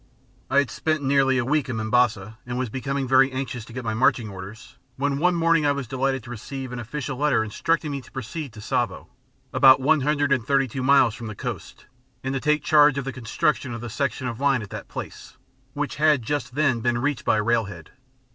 [0.49, 3.85] I had spent nearly a week in Mombasa, and was becoming very anxious to get
[3.85, 7.91] my marching orders, when one morning I was delighted to receive an official letter instructing
[7.91, 9.09] me to proceed to Tsavo,
[9.53, 11.85] about one hundred and thirty two miles from the coast,
[12.23, 14.87] and to take charge of the construction of the section of the line at that
[14.87, 15.37] place,
[15.75, 17.91] which had just then been reached by railhead.